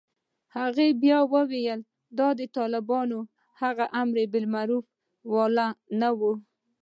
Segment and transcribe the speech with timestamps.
[0.57, 1.79] هغې بيا وويل
[2.17, 2.19] د
[2.57, 3.19] طالبانو
[3.61, 4.85] هغه امربالمعروف
[5.33, 5.67] والا
[5.99, 6.21] نه و.